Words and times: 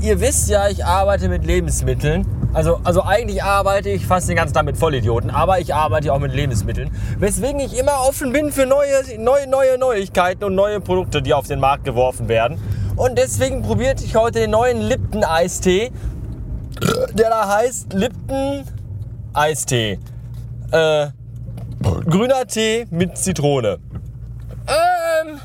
ihr 0.00 0.20
wisst 0.20 0.48
ja, 0.48 0.68
ich 0.68 0.84
arbeite 0.84 1.28
mit 1.28 1.44
Lebensmitteln. 1.44 2.26
Also, 2.52 2.80
also 2.82 3.02
eigentlich 3.02 3.42
arbeite 3.42 3.90
ich 3.90 4.06
fast 4.06 4.28
den 4.28 4.36
ganzen 4.36 4.54
Tag 4.54 4.64
mit 4.64 4.76
Vollidioten, 4.76 5.30
aber 5.30 5.60
ich 5.60 5.74
arbeite 5.74 6.12
auch 6.12 6.18
mit 6.18 6.34
Lebensmitteln. 6.34 6.90
Weswegen 7.18 7.60
ich 7.60 7.78
immer 7.78 8.00
offen 8.08 8.32
bin 8.32 8.50
für 8.50 8.66
neue, 8.66 9.02
neue, 9.18 9.48
neue 9.48 9.78
Neuigkeiten 9.78 10.44
und 10.44 10.54
neue 10.54 10.80
Produkte, 10.80 11.22
die 11.22 11.32
auf 11.32 11.46
den 11.46 11.60
Markt 11.60 11.84
geworfen 11.84 12.28
werden. 12.28 12.58
Und 12.96 13.18
deswegen 13.18 13.62
probierte 13.62 14.04
ich 14.04 14.16
heute 14.16 14.40
den 14.40 14.50
neuen 14.50 14.80
Lipton 14.80 15.22
Eistee, 15.22 15.92
der 17.12 17.30
da 17.30 17.48
heißt 17.48 17.92
Lipton 17.92 18.64
Eistee. 19.32 20.00
Äh, 20.72 21.08
grüner 21.82 22.46
Tee 22.46 22.86
mit 22.90 23.16
Zitrone. 23.16 23.78
Ähm, 24.66 25.38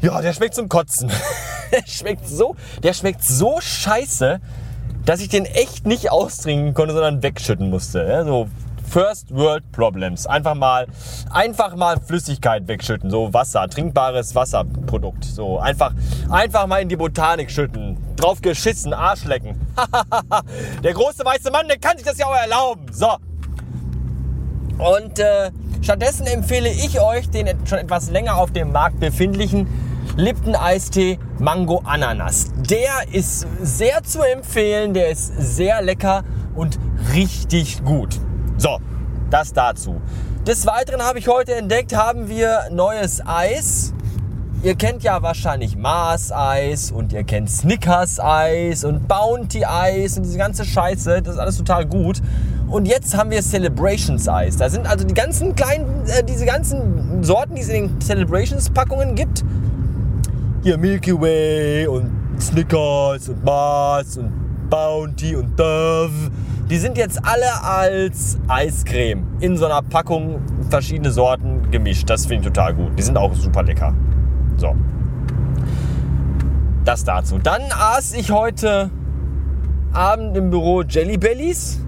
ja, 0.00 0.20
der 0.20 0.32
schmeckt 0.34 0.54
zum 0.54 0.68
Kotzen. 0.68 1.10
der 1.72 1.82
schmeckt 1.86 2.28
so, 2.28 2.56
der 2.82 2.92
schmeckt 2.92 3.22
so 3.22 3.58
scheiße, 3.60 4.40
dass 5.04 5.20
ich 5.20 5.28
den 5.28 5.44
echt 5.44 5.86
nicht 5.86 6.10
austrinken 6.10 6.74
konnte, 6.74 6.92
sondern 6.92 7.22
wegschütten 7.22 7.70
musste. 7.70 8.06
Ja, 8.06 8.24
so 8.24 8.48
First 8.88 9.34
World 9.34 9.70
Problems. 9.72 10.26
Einfach 10.26 10.54
mal, 10.54 10.86
einfach 11.30 11.76
mal 11.76 12.00
Flüssigkeit 12.00 12.66
wegschütten. 12.68 13.10
So 13.10 13.32
Wasser, 13.32 13.68
trinkbares 13.68 14.34
Wasserprodukt. 14.34 15.24
So 15.24 15.58
einfach, 15.58 15.92
einfach 16.30 16.66
mal 16.66 16.82
in 16.82 16.88
die 16.88 16.96
Botanik 16.96 17.50
schütten. 17.50 17.96
Drauf 18.16 18.40
geschissen, 18.40 18.92
Arsch 18.92 19.24
lecken. 19.24 19.60
der 20.82 20.94
große 20.94 21.24
weiße 21.24 21.50
Mann, 21.50 21.68
der 21.68 21.78
kann 21.78 21.96
sich 21.96 22.06
das 22.06 22.18
ja 22.18 22.26
auch 22.26 22.36
erlauben. 22.36 22.86
So. 22.92 23.16
Und 24.78 25.18
äh, 25.18 25.50
stattdessen 25.82 26.26
empfehle 26.26 26.68
ich 26.68 27.00
euch 27.00 27.28
den 27.30 27.48
schon 27.66 27.78
etwas 27.78 28.10
länger 28.10 28.36
auf 28.36 28.52
dem 28.52 28.72
Markt 28.72 29.00
befindlichen 29.00 29.66
Lipton 30.16 30.54
Eistee 30.54 31.18
Mango 31.38 31.82
Ananas. 31.84 32.46
Der 32.70 33.12
ist 33.12 33.46
sehr 33.60 34.02
zu 34.02 34.22
empfehlen, 34.22 34.94
der 34.94 35.10
ist 35.10 35.32
sehr 35.38 35.82
lecker 35.82 36.22
und 36.54 36.78
richtig 37.12 37.84
gut. 37.84 38.18
So, 38.56 38.78
das 39.30 39.52
dazu. 39.52 40.00
Des 40.46 40.66
Weiteren 40.66 41.02
habe 41.02 41.18
ich 41.18 41.28
heute 41.28 41.54
entdeckt, 41.54 41.96
haben 41.96 42.28
wir 42.28 42.68
neues 42.70 43.20
Eis. 43.26 43.92
Ihr 44.62 44.74
kennt 44.74 45.02
ja 45.02 45.22
wahrscheinlich 45.22 45.76
Mars 45.76 46.32
Eis 46.32 46.90
und 46.90 47.12
ihr 47.12 47.24
kennt 47.24 47.50
Snickers 47.50 48.18
Eis 48.18 48.84
und 48.84 49.06
Bounty 49.06 49.64
Eis 49.64 50.16
und 50.16 50.24
diese 50.24 50.38
ganze 50.38 50.64
Scheiße. 50.64 51.20
Das 51.22 51.34
ist 51.34 51.40
alles 51.40 51.58
total 51.58 51.84
gut. 51.84 52.22
Und 52.68 52.86
jetzt 52.86 53.16
haben 53.16 53.30
wir 53.30 53.42
Celebrations 53.42 54.28
Eis. 54.28 54.56
Da 54.56 54.68
sind 54.68 54.86
also 54.86 55.04
die 55.04 55.14
ganzen 55.14 55.54
kleinen, 55.54 56.06
äh, 56.06 56.24
diese 56.24 56.46
ganzen 56.46 57.22
Sorten, 57.22 57.54
die 57.54 57.60
es 57.60 57.68
in 57.68 57.88
den 57.88 58.00
Celebrations 58.00 58.70
Packungen 58.70 59.14
gibt, 59.14 59.44
hier 60.66 60.78
Milky 60.78 61.12
Way 61.12 61.86
und 61.86 62.10
Snickers 62.40 63.28
und 63.28 63.44
Mars 63.44 64.18
und 64.18 64.32
Bounty 64.68 65.36
und 65.36 65.56
Dove. 65.56 66.28
Die 66.68 66.76
sind 66.76 66.98
jetzt 66.98 67.24
alle 67.24 67.62
als 67.62 68.36
Eiscreme 68.48 69.24
in 69.38 69.56
so 69.56 69.66
einer 69.66 69.80
Packung 69.82 70.40
verschiedene 70.68 71.12
Sorten 71.12 71.70
gemischt. 71.70 72.10
Das 72.10 72.26
finde 72.26 72.48
ich 72.48 72.52
total 72.52 72.74
gut. 72.74 72.98
Die 72.98 73.02
sind 73.04 73.16
auch 73.16 73.32
super 73.34 73.62
lecker. 73.62 73.94
So. 74.56 74.74
Das 76.84 77.04
dazu. 77.04 77.38
Dann 77.38 77.62
aß 77.70 78.14
ich 78.14 78.32
heute 78.32 78.90
Abend 79.92 80.36
im 80.36 80.50
Büro 80.50 80.82
Jelly 80.82 81.16
Bellies 81.16 81.80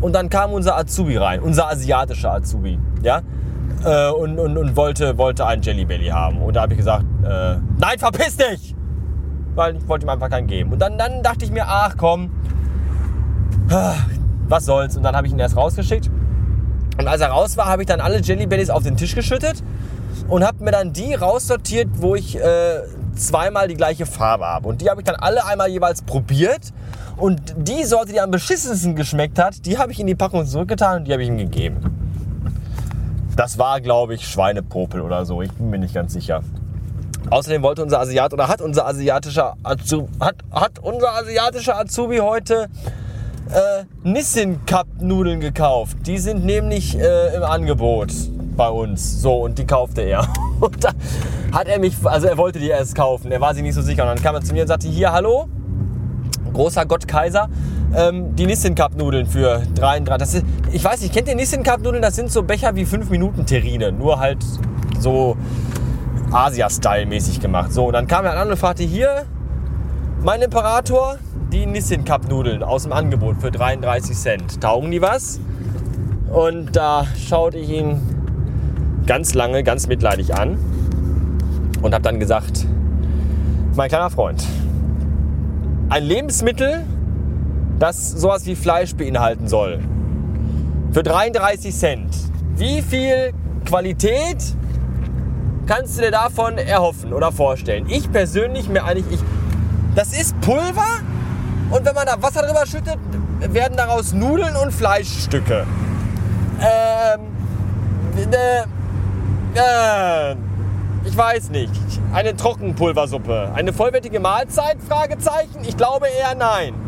und 0.00 0.14
dann 0.14 0.30
kam 0.30 0.52
unser 0.52 0.78
Azubi 0.78 1.18
rein, 1.18 1.40
unser 1.40 1.68
asiatischer 1.68 2.32
Azubi. 2.32 2.78
Ja? 3.02 3.20
Äh, 3.84 4.10
und, 4.10 4.38
und, 4.38 4.56
und 4.56 4.76
wollte, 4.76 5.16
wollte 5.18 5.46
einen 5.46 5.62
Jelly 5.62 5.84
Belly 5.84 6.08
haben. 6.08 6.42
Und 6.42 6.56
da 6.56 6.62
habe 6.62 6.72
ich 6.72 6.78
gesagt, 6.78 7.04
äh, 7.24 7.56
nein, 7.78 7.98
verpiss 7.98 8.36
dich! 8.36 8.74
Weil 9.54 9.76
ich 9.76 9.88
wollte 9.88 10.06
ihm 10.06 10.10
einfach 10.10 10.28
keinen 10.28 10.46
geben. 10.46 10.72
Und 10.72 10.80
dann, 10.80 10.98
dann 10.98 11.22
dachte 11.22 11.44
ich 11.44 11.50
mir, 11.50 11.64
ach 11.66 11.96
komm, 11.96 12.30
was 14.48 14.66
soll's. 14.66 14.96
Und 14.96 15.02
dann 15.02 15.16
habe 15.16 15.26
ich 15.26 15.32
ihn 15.32 15.38
erst 15.38 15.56
rausgeschickt. 15.56 16.10
Und 16.98 17.08
als 17.08 17.20
er 17.20 17.28
raus 17.28 17.56
war, 17.56 17.66
habe 17.66 17.82
ich 17.82 17.88
dann 17.88 18.00
alle 18.00 18.20
Jelly 18.20 18.46
Bellies 18.46 18.70
auf 18.70 18.82
den 18.82 18.96
Tisch 18.96 19.14
geschüttet 19.14 19.62
und 20.28 20.44
habe 20.44 20.64
mir 20.64 20.70
dann 20.70 20.92
die 20.92 21.14
raussortiert, 21.14 21.88
wo 21.94 22.14
ich 22.14 22.36
äh, 22.36 22.82
zweimal 23.14 23.68
die 23.68 23.74
gleiche 23.74 24.06
Farbe 24.06 24.46
habe. 24.46 24.68
Und 24.68 24.80
die 24.80 24.90
habe 24.90 25.00
ich 25.00 25.04
dann 25.04 25.16
alle 25.16 25.44
einmal 25.44 25.68
jeweils 25.68 26.02
probiert. 26.02 26.72
Und 27.16 27.54
die 27.56 27.84
Sorte, 27.84 28.12
die 28.12 28.20
am 28.20 28.30
beschissensten 28.30 28.94
geschmeckt 28.94 29.38
hat, 29.38 29.64
die 29.64 29.78
habe 29.78 29.92
ich 29.92 30.00
in 30.00 30.06
die 30.06 30.14
Packung 30.14 30.44
zurückgetan 30.46 30.98
und 30.98 31.08
die 31.08 31.12
habe 31.12 31.22
ich 31.22 31.28
ihm 31.28 31.38
gegeben. 31.38 32.05
Das 33.36 33.58
war, 33.58 33.82
glaube 33.82 34.14
ich, 34.14 34.26
Schweinepopel 34.26 35.02
oder 35.02 35.26
so. 35.26 35.42
Ich 35.42 35.52
bin 35.52 35.68
mir 35.68 35.78
nicht 35.78 35.94
ganz 35.94 36.14
sicher. 36.14 36.42
Außerdem 37.28 37.62
wollte 37.62 37.82
unser 37.82 38.00
Asiat 38.00 38.32
oder 38.32 38.48
hat 38.48 38.62
unser 38.62 38.86
asiatischer 38.86 39.56
Azubi, 39.62 40.08
hat, 40.20 40.36
hat 40.50 40.78
unser 40.78 41.12
asiatischer 41.12 41.78
Azubi 41.78 42.18
heute 42.18 42.68
äh, 43.50 43.84
Nissin 44.04 44.64
Cup 44.64 44.86
Nudeln 45.00 45.40
gekauft. 45.40 45.98
Die 46.06 46.16
sind 46.16 46.46
nämlich 46.46 46.98
äh, 46.98 47.34
im 47.34 47.42
Angebot 47.42 48.10
bei 48.56 48.70
uns. 48.70 49.20
So, 49.20 49.34
und 49.44 49.58
die 49.58 49.66
kaufte 49.66 50.00
er. 50.00 50.26
Und 50.60 50.82
da 50.82 50.92
hat 51.52 51.68
er 51.68 51.78
mich, 51.78 51.94
also 52.04 52.28
er 52.28 52.38
wollte 52.38 52.58
die 52.58 52.68
erst 52.68 52.94
kaufen. 52.94 53.30
Er 53.30 53.42
war 53.42 53.52
sich 53.52 53.62
nicht 53.62 53.74
so 53.74 53.82
sicher. 53.82 54.04
Und 54.04 54.08
dann 54.08 54.22
kam 54.22 54.34
er 54.34 54.40
zu 54.40 54.54
mir 54.54 54.62
und 54.62 54.68
sagte, 54.68 54.88
hier, 54.88 55.12
hallo, 55.12 55.48
großer 56.54 56.86
Gott 56.86 57.06
Kaiser 57.06 57.50
ähm, 57.94 58.34
die 58.34 58.46
Nissin 58.46 58.74
Cup 58.74 58.96
Nudeln 58.96 59.26
für 59.26 59.62
33. 59.74 60.18
Das 60.18 60.34
ist, 60.34 60.44
ich 60.72 60.82
weiß 60.82 61.00
nicht, 61.02 61.14
kennt 61.14 61.28
ihr 61.28 61.34
Nissin 61.34 61.62
Cup 61.62 61.82
Nudeln? 61.82 62.02
Das 62.02 62.16
sind 62.16 62.30
so 62.30 62.42
Becher 62.42 62.74
wie 62.74 62.84
5 62.84 63.10
Minuten 63.10 63.46
Terrine, 63.46 63.92
nur 63.92 64.18
halt 64.18 64.38
so 64.98 65.36
Asia-Style 66.32 67.06
mäßig 67.06 67.40
gemacht. 67.40 67.72
So, 67.72 67.86
und 67.86 67.92
dann 67.92 68.06
kam 68.06 68.24
er 68.24 68.36
an 68.36 68.50
und 68.50 68.56
fragte 68.56 68.82
hier, 68.82 69.24
mein 70.22 70.42
Imperator, 70.42 71.18
die 71.52 71.66
Nissin 71.66 72.04
Cup 72.04 72.28
Nudeln 72.28 72.62
aus 72.62 72.82
dem 72.82 72.92
Angebot 72.92 73.36
für 73.40 73.50
33 73.50 74.16
Cent. 74.16 74.60
Taugen 74.60 74.90
die 74.90 75.00
was? 75.00 75.40
Und 76.28 76.74
da 76.74 77.06
schaute 77.16 77.58
ich 77.58 77.70
ihn 77.70 78.00
ganz 79.06 79.34
lange, 79.34 79.62
ganz 79.62 79.86
mitleidig 79.86 80.34
an 80.34 80.58
und 81.82 81.94
habe 81.94 82.02
dann 82.02 82.18
gesagt, 82.18 82.66
mein 83.76 83.88
kleiner 83.88 84.10
Freund, 84.10 84.44
ein 85.88 86.02
Lebensmittel 86.02 86.84
das 87.78 88.10
sowas 88.12 88.46
wie 88.46 88.56
Fleisch 88.56 88.94
beinhalten 88.94 89.48
soll. 89.48 89.80
Für 90.92 91.02
33 91.02 91.74
Cent. 91.74 92.14
Wie 92.56 92.80
viel 92.80 93.32
Qualität 93.66 94.38
kannst 95.66 95.98
du 95.98 96.02
dir 96.02 96.10
davon 96.10 96.56
erhoffen 96.58 97.12
oder 97.12 97.32
vorstellen? 97.32 97.86
Ich 97.88 98.10
persönlich 98.10 98.68
mir 98.68 98.84
eigentlich, 98.84 99.20
ich, 99.20 99.20
das 99.94 100.18
ist 100.18 100.40
Pulver 100.40 101.00
und 101.70 101.84
wenn 101.84 101.94
man 101.94 102.06
da 102.06 102.22
Wasser 102.22 102.42
drüber 102.46 102.64
schüttet, 102.66 102.98
werden 103.40 103.76
daraus 103.76 104.12
Nudeln 104.12 104.56
und 104.56 104.72
Fleischstücke. 104.72 105.66
Ähm, 106.60 107.20
äh, 108.16 108.62
äh, 109.54 110.36
ich 111.04 111.16
weiß 111.16 111.50
nicht. 111.50 111.72
Eine 112.14 112.34
Trockenpulversuppe. 112.34 113.50
Eine 113.54 113.72
vollwertige 113.72 114.20
Mahlzeit? 114.20 114.78
Fragezeichen. 114.88 115.60
Ich 115.62 115.76
glaube 115.76 116.06
eher 116.08 116.34
nein. 116.34 116.85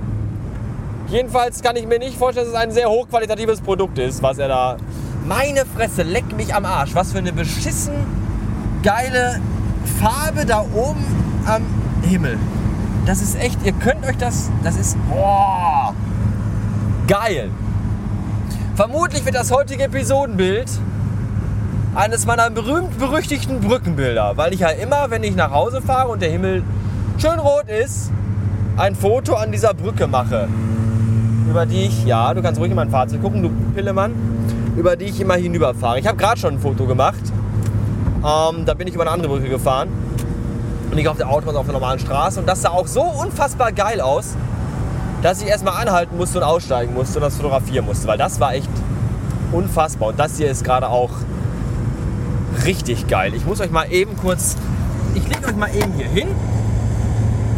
Jedenfalls 1.11 1.63
kann 1.63 1.77
ich 1.77 1.87
mir 1.87 1.99
nicht 1.99 2.19
vorstellen, 2.19 2.47
dass 2.47 2.55
es 2.55 2.61
ein 2.61 2.71
sehr 2.71 2.91
hochqualitatives 2.91 3.63
Produkt 3.63 3.99
ist, 3.99 4.23
was 4.23 4.37
er 4.39 4.49
da. 4.49 4.77
Meine 5.27 5.65
Fresse, 5.65 6.03
leck 6.03 6.37
mich 6.37 6.55
am 6.55 6.67
Arsch. 6.67 6.95
Was 6.95 7.13
für 7.13 7.19
eine 7.19 7.33
beschissen 7.33 7.95
geile 8.83 9.41
Farbe 10.01 10.45
da 10.45 10.65
oben 10.75 11.05
am 11.47 11.63
Himmel. 12.03 12.39
Das 13.07 13.23
ist 13.23 13.41
echt, 13.41 13.59
ihr 13.65 13.73
könnt 13.73 14.05
euch 14.05 14.19
das, 14.19 14.51
das 14.63 14.77
ist, 14.77 14.97
boah, 15.09 15.95
geil. 17.07 17.51
Vermutlich 18.77 19.25
wird 19.25 19.35
das 19.35 19.51
heutige 19.51 19.85
Episodenbild 19.85 20.71
eines 21.95 22.27
meiner 22.27 22.51
berühmt-berüchtigten 22.51 23.61
Brückenbilder, 23.61 24.37
weil 24.37 24.53
ich 24.53 24.61
ja 24.61 24.69
immer, 24.69 25.11
wenn 25.11 25.25
ich 25.25 25.35
nach 25.35 25.51
Hause 25.53 25.81
fahre 25.81 26.09
und 26.09 26.21
der 26.21 26.31
Himmel 26.31 26.63
schön 27.17 27.39
rot 27.39 27.69
ist, 27.69 28.13
ein 28.77 28.95
Foto 28.95 29.35
an 29.35 29.51
dieser 29.51 29.73
Brücke 29.73 30.07
mache 30.07 30.49
über 31.49 31.67
die 31.67 31.85
ich, 31.85 32.05
ja, 32.05 32.35
du 32.35 32.43
kannst 32.43 32.61
ruhig 32.61 32.71
in 32.71 32.77
mein 32.77 32.91
Fahrzeug 32.91 33.23
gucken, 33.23 33.43
du 33.43 33.51
Pillemann, 33.75 34.15
über 34.77 34.97
die 34.97 35.07
ich 35.07 35.21
immer 35.21 35.35
hinüberfahre. 35.35 35.99
Ich 35.99 36.07
habe 36.07 36.17
gerade 36.17 36.39
schon 36.39 36.55
ein 36.55 36.61
Foto 36.61 36.87
gemacht. 36.87 37.23
Ähm, 38.19 38.65
da 38.65 38.75
bin 38.75 38.87
ich 38.87 38.95
über 38.95 39.05
eine 39.05 39.13
andere 39.13 39.33
Brücke 39.33 39.49
gefahren 39.49 39.89
und 40.91 40.97
nicht 40.97 41.09
auf 41.09 41.17
der 41.17 41.29
Autobahn, 41.29 41.57
auf 41.57 41.67
der 41.67 41.73
normalen 41.73 41.99
Straße. 41.99 42.41
Und 42.41 42.47
das 42.47 42.63
sah 42.63 42.71
auch 42.71 42.87
so 42.87 43.03
unfassbar 43.03 43.73
geil 43.73 44.01
aus, 44.01 44.35
dass 45.23 45.41
ich 45.43 45.49
erstmal 45.49 45.81
anhalten 45.81 46.17
musste 46.17 46.39
und 46.39 46.45
aussteigen 46.45 46.95
musste 46.95 47.19
und 47.19 47.23
das 47.23 47.37
fotografieren 47.37 47.87
musste, 47.87 48.07
weil 48.09 48.19
das 48.19 48.41
war 48.41 48.55
echt 48.55 48.71
unfassbar. 49.53 50.11
Und 50.11 50.19
das 50.19 50.37
hier 50.37 50.51
ist 50.51 50.65
gerade 50.65 50.89
auch 50.89 51.11
richtig 52.65 53.09
geil. 53.09 53.33
Ich 53.35 53.47
muss 53.47 53.61
euch 53.61 53.71
mal 53.71 53.91
eben 53.91 54.17
kurz, 54.17 54.57
ich 55.15 55.27
lege 55.29 55.47
euch 55.47 55.57
mal 55.57 55.71
eben 55.75 55.93
hier 55.95 56.09
hin. 56.09 56.29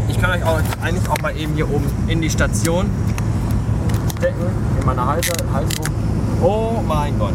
Ich 0.08 0.20
kann 0.20 0.30
euch 0.30 0.44
auch 0.44 0.58
eigentlich 0.82 1.08
auch 1.08 1.20
mal 1.22 1.36
eben 1.36 1.54
hier 1.54 1.70
oben 1.70 1.86
in 2.08 2.20
die 2.20 2.30
Station 2.30 2.86
stecken 4.20 4.46
in 4.78 4.86
meiner 4.86 5.06
Halse, 5.06 5.32
Halsbuch. 5.52 5.86
Oh 6.42 6.82
mein 6.86 7.18
Gott. 7.18 7.34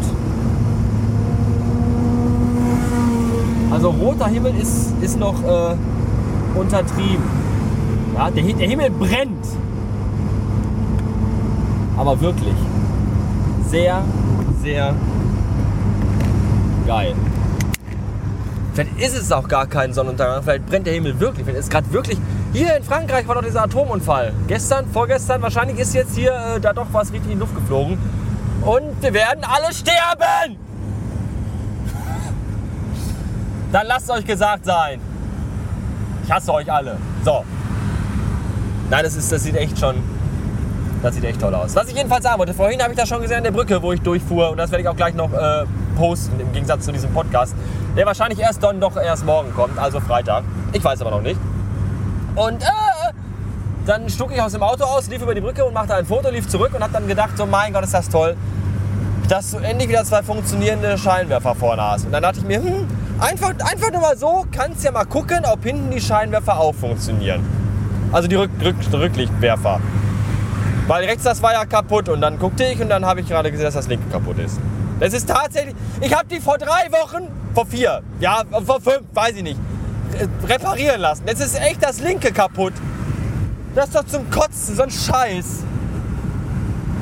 Also 3.72 3.90
roter 3.90 4.28
Himmel 4.28 4.54
ist, 4.56 4.94
ist 5.00 5.18
noch 5.18 5.42
äh, 5.42 5.74
untertrieben. 6.54 7.24
Ja, 8.14 8.30
der, 8.30 8.44
der 8.44 8.68
Himmel 8.68 8.90
brennt. 8.90 9.46
Aber 11.96 12.20
wirklich. 12.20 12.54
Sehr, 13.68 14.04
sehr 14.62 14.94
geil. 16.86 17.14
Vielleicht 18.76 19.00
ist 19.00 19.16
es 19.16 19.32
auch 19.32 19.48
gar 19.48 19.66
kein 19.66 19.94
Sonnenuntergang, 19.94 20.42
vielleicht 20.42 20.66
brennt 20.66 20.86
der 20.86 20.92
Himmel 20.92 21.18
wirklich. 21.18 21.46
Vielleicht 21.46 21.60
ist 21.60 21.70
gerade 21.70 21.90
wirklich. 21.92 22.18
Hier 22.52 22.76
in 22.76 22.82
Frankreich 22.82 23.26
war 23.26 23.36
doch 23.36 23.42
dieser 23.42 23.62
Atomunfall. 23.62 24.34
Gestern, 24.48 24.86
vorgestern, 24.92 25.40
wahrscheinlich 25.40 25.78
ist 25.78 25.94
jetzt 25.94 26.14
hier 26.14 26.34
äh, 26.34 26.60
da 26.60 26.74
doch 26.74 26.88
was 26.92 27.10
richtig 27.10 27.32
in 27.32 27.38
die 27.38 27.40
Luft 27.40 27.54
geflogen. 27.54 27.96
Und 28.60 29.02
wir 29.02 29.14
werden 29.14 29.44
alle 29.44 29.72
sterben! 29.72 30.56
Dann 33.72 33.86
lasst 33.86 34.10
euch 34.10 34.26
gesagt 34.26 34.66
sein. 34.66 35.00
Ich 36.24 36.30
hasse 36.30 36.52
euch 36.52 36.70
alle. 36.70 36.98
So. 37.24 37.44
Nein, 38.90 39.04
das, 39.04 39.16
ist, 39.16 39.32
das 39.32 39.42
sieht 39.42 39.56
echt 39.56 39.78
schon. 39.78 39.96
Das 41.02 41.14
sieht 41.14 41.24
echt 41.24 41.40
toll 41.40 41.54
aus. 41.54 41.74
Was 41.74 41.88
ich 41.88 41.94
jedenfalls 41.94 42.24
sagen 42.24 42.38
wollte, 42.38 42.52
vorhin 42.52 42.82
habe 42.82 42.92
ich 42.92 42.98
das 42.98 43.08
schon 43.08 43.22
gesehen 43.22 43.38
an 43.38 43.44
der 43.44 43.52
Brücke, 43.52 43.80
wo 43.80 43.92
ich 43.92 44.02
durchfuhr. 44.02 44.50
Und 44.50 44.58
das 44.58 44.70
werde 44.70 44.82
ich 44.82 44.88
auch 44.88 44.96
gleich 44.96 45.14
noch 45.14 45.32
äh, 45.32 45.64
posten, 45.96 46.38
im 46.38 46.52
Gegensatz 46.52 46.84
zu 46.84 46.92
diesem 46.92 47.12
Podcast. 47.12 47.56
Der 47.96 48.06
wahrscheinlich 48.06 48.38
erst 48.38 48.62
dann 48.62 48.78
doch 48.78 48.96
erst 48.96 49.24
morgen 49.26 49.52
kommt, 49.54 49.78
also 49.78 49.98
Freitag. 49.98 50.44
Ich 50.72 50.84
weiß 50.84 51.00
aber 51.00 51.10
noch 51.10 51.22
nicht. 51.22 51.40
Und 52.36 52.62
äh, 52.62 52.66
dann 53.86 54.08
stuck 54.08 54.32
ich 54.32 54.40
aus 54.40 54.52
dem 54.52 54.62
Auto 54.62 54.84
aus, 54.84 55.08
lief 55.08 55.22
über 55.22 55.34
die 55.34 55.40
Brücke 55.40 55.64
und 55.64 55.74
machte 55.74 55.94
ein 55.94 56.06
Foto, 56.06 56.28
lief 56.30 56.48
zurück 56.48 56.72
und 56.74 56.82
habe 56.82 56.92
dann 56.92 57.08
gedacht, 57.08 57.36
so 57.36 57.46
mein 57.46 57.72
Gott, 57.72 57.84
ist 57.84 57.94
das 57.94 58.08
toll, 58.08 58.36
dass 59.28 59.50
du 59.50 59.58
endlich 59.58 59.88
wieder 59.88 60.04
zwei 60.04 60.22
funktionierende 60.22 60.98
Scheinwerfer 60.98 61.54
vorne 61.54 61.82
hast. 61.82 62.04
Und 62.04 62.12
dann 62.12 62.22
dachte 62.22 62.38
ich 62.40 62.44
mir, 62.44 62.62
hm, 62.62 62.86
einfach, 63.18 63.50
einfach 63.50 63.90
nur 63.90 64.00
mal 64.02 64.16
so, 64.16 64.44
kannst 64.52 64.84
ja 64.84 64.92
mal 64.92 65.06
gucken, 65.06 65.44
ob 65.50 65.62
hinten 65.64 65.90
die 65.90 66.00
Scheinwerfer 66.00 66.58
auch 66.58 66.74
funktionieren. 66.74 67.44
Also 68.12 68.28
die 68.28 68.36
Rück, 68.36 68.50
Rück, 68.62 68.76
Rücklichtwerfer. 68.92 69.80
Weil 70.86 71.04
rechts 71.04 71.24
das 71.24 71.42
war 71.42 71.52
ja 71.52 71.64
kaputt 71.64 72.08
und 72.08 72.20
dann 72.20 72.38
guckte 72.38 72.64
ich 72.64 72.80
und 72.80 72.88
dann 72.88 73.04
habe 73.04 73.20
ich 73.20 73.28
gerade 73.28 73.50
gesehen, 73.50 73.64
dass 73.64 73.74
das 73.74 73.88
linke 73.88 74.08
kaputt 74.10 74.38
ist. 74.38 74.60
Das 74.98 75.12
ist 75.12 75.28
tatsächlich, 75.28 75.74
ich 76.00 76.14
habe 76.14 76.26
die 76.26 76.40
vor 76.40 76.58
drei 76.58 76.90
Wochen, 76.90 77.28
vor 77.54 77.66
vier, 77.66 78.02
ja, 78.18 78.42
vor 78.64 78.80
fünf, 78.80 79.02
weiß 79.12 79.36
ich 79.36 79.42
nicht, 79.42 79.60
reparieren 80.48 81.00
lassen. 81.00 81.24
Jetzt 81.26 81.40
ist 81.42 81.60
echt 81.60 81.82
das 81.82 82.00
linke 82.00 82.32
kaputt. 82.32 82.72
Das 83.74 83.86
ist 83.86 83.94
doch 83.94 84.06
zum 84.06 84.30
Kotzen, 84.30 84.74
so 84.74 84.82
ein 84.82 84.90
Scheiß. 84.90 85.64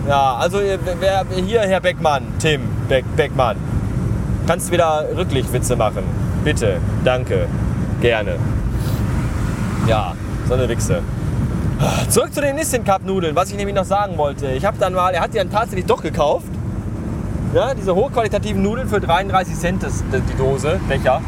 Ja, 0.08 0.36
also 0.36 0.58
wer, 1.00 1.24
hier, 1.46 1.60
Herr 1.60 1.80
Beckmann, 1.80 2.24
Tim 2.40 2.62
Beck, 2.88 3.04
Beckmann, 3.16 3.56
kannst 4.46 4.72
wieder 4.72 5.06
Rücklichtwitze 5.16 5.76
machen. 5.76 6.02
Bitte, 6.42 6.80
danke, 7.04 7.46
gerne. 8.00 8.36
Ja, 9.86 10.14
so 10.48 10.54
eine 10.54 10.68
Wichse. 10.68 11.00
Zurück 12.08 12.34
zu 12.34 12.40
den 12.40 12.56
Nissin 12.56 12.84
Cup 12.84 13.04
Nudeln, 13.04 13.36
was 13.36 13.50
ich 13.50 13.56
nämlich 13.56 13.74
noch 13.74 13.84
sagen 13.84 14.18
wollte. 14.18 14.46
Ich 14.48 14.64
habe 14.64 14.76
dann 14.78 14.94
mal, 14.94 15.14
er 15.14 15.22
hat 15.22 15.32
die 15.32 15.38
dann 15.38 15.50
tatsächlich 15.50 15.86
doch 15.86 16.02
gekauft. 16.02 16.46
Ja, 17.54 17.72
diese 17.72 17.94
hochqualitativen 17.94 18.60
Nudeln 18.60 18.88
für 18.88 18.98
33 18.98 19.54
Cent 19.54 19.86
die 20.12 20.36
Dose, 20.36 20.80
Becher. 20.88 21.20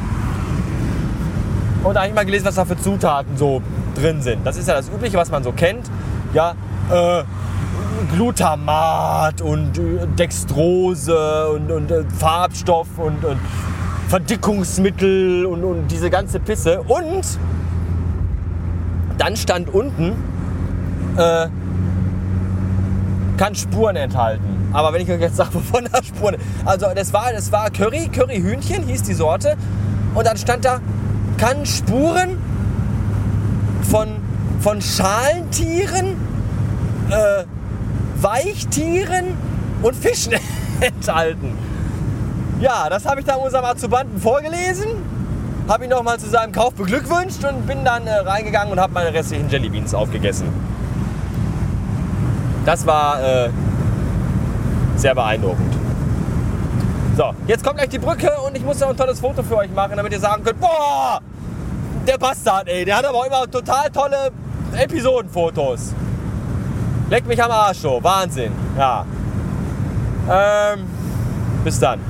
Und 1.84 1.94
da 1.94 2.00
habe 2.00 2.08
ich 2.08 2.14
mal 2.16 2.26
gelesen, 2.26 2.46
was 2.46 2.56
da 2.56 2.64
für 2.64 2.76
Zutaten 2.76 3.36
so 3.36 3.62
drin 3.94 4.20
sind. 4.22 4.44
Das 4.44 4.56
ist 4.56 4.66
ja 4.66 4.74
das 4.74 4.88
Übliche, 4.88 5.16
was 5.16 5.30
man 5.30 5.44
so 5.44 5.52
kennt. 5.52 5.88
Ja, 6.34 6.56
äh, 6.90 7.22
Glutamat 8.12 9.40
und 9.40 9.78
äh, 9.78 10.04
Dextrose 10.18 11.48
und, 11.50 11.70
und 11.70 11.92
äh, 11.92 12.02
Farbstoff 12.18 12.88
und, 12.96 13.24
und 13.24 13.38
Verdickungsmittel 14.08 15.46
und, 15.46 15.62
und 15.62 15.86
diese 15.92 16.10
ganze 16.10 16.40
Pisse. 16.40 16.82
Und 16.82 17.24
dann 19.16 19.36
stand 19.36 19.72
unten, 19.72 20.16
äh, 21.16 21.46
kann 23.36 23.54
Spuren 23.54 23.94
enthalten. 23.94 24.55
Aber 24.72 24.92
wenn 24.92 25.02
ich 25.02 25.10
euch 25.10 25.20
jetzt 25.20 25.36
sage, 25.36 25.54
wovon 25.54 25.88
da 25.90 26.02
Spuren. 26.02 26.36
Also 26.64 26.86
das 26.94 27.12
war, 27.12 27.32
das 27.32 27.50
war 27.52 27.70
Curry, 27.70 28.08
Curryhühnchen 28.08 28.82
hieß 28.84 29.02
die 29.02 29.14
Sorte. 29.14 29.56
Und 30.14 30.26
dann 30.26 30.36
stand 30.36 30.64
da, 30.64 30.80
kann 31.38 31.64
Spuren 31.66 32.38
von, 33.82 34.08
von 34.60 34.80
Schalentieren, 34.80 36.16
äh, 37.10 37.44
Weichtieren 38.20 39.34
und 39.82 39.94
Fischen 39.94 40.34
enthalten. 40.80 41.52
Ja, 42.60 42.88
das 42.88 43.04
habe 43.04 43.20
ich 43.20 43.26
da 43.26 43.36
unserem 43.36 43.64
Azubanten 43.64 44.18
vorgelesen 44.18 44.88
habe 45.68 45.84
ihn 45.84 45.90
nochmal 45.90 46.18
zu 46.18 46.28
seinem 46.28 46.52
Kauf 46.52 46.74
beglückwünscht 46.74 47.44
und 47.44 47.66
bin 47.66 47.84
dann 47.84 48.06
äh, 48.06 48.14
reingegangen 48.14 48.72
und 48.72 48.80
habe 48.80 48.92
meine 48.92 49.12
restlichen 49.12 49.48
Jellybeans 49.48 49.94
aufgegessen. 49.94 50.46
Das 52.64 52.86
war 52.86 53.20
äh, 53.22 53.50
sehr 54.96 55.14
beeindruckend. 55.14 55.74
So, 57.16 57.32
jetzt 57.46 57.64
kommt 57.64 57.78
gleich 57.78 57.88
die 57.88 57.98
Brücke 57.98 58.30
und 58.46 58.56
ich 58.56 58.64
muss 58.64 58.78
noch 58.80 58.90
ein 58.90 58.96
tolles 58.96 59.20
Foto 59.20 59.42
für 59.42 59.56
euch 59.56 59.70
machen, 59.70 59.96
damit 59.96 60.12
ihr 60.12 60.20
sagen 60.20 60.44
könnt, 60.44 60.60
boah, 60.60 61.20
der 62.06 62.18
Bastard, 62.18 62.68
ey, 62.68 62.84
der 62.84 62.98
hat 62.98 63.04
aber 63.04 63.18
auch 63.18 63.26
immer 63.26 63.50
total 63.50 63.90
tolle 63.90 64.30
Episodenfotos. 64.72 65.94
Leck 67.08 67.26
mich 67.26 67.42
am 67.42 67.50
Arsch, 67.50 67.78
so. 67.78 68.02
Wahnsinn, 68.02 68.52
ja. 68.76 69.06
Ähm, 70.30 70.86
bis 71.64 71.78
dann. 71.78 72.00